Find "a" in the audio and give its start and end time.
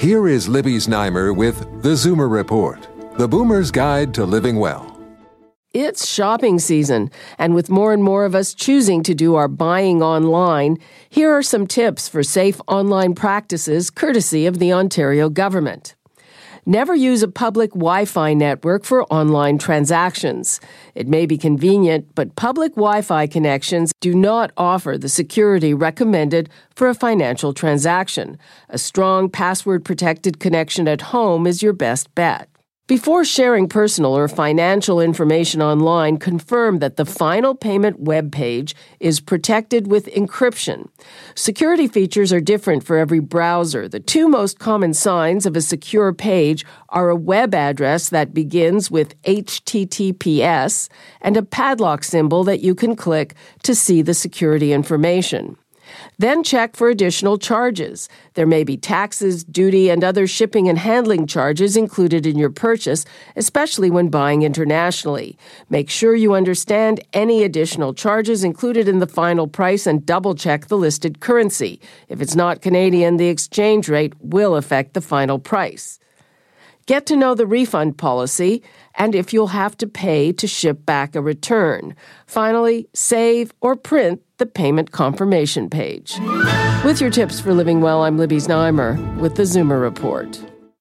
17.22-17.28, 26.88-26.94, 28.68-28.76, 45.54-45.60, 47.10-47.14, 51.36-51.44, 81.14-81.20